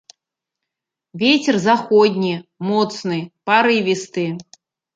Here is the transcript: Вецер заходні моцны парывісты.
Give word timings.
Вецер 1.23 1.55
заходні 1.67 2.33
моцны 2.73 3.21
парывісты. 3.53 4.29